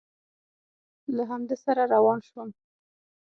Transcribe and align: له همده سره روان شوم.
له 1.15 1.23
همده 1.31 1.55
سره 1.65 1.83
روان 1.93 2.19
شوم. 2.27 2.49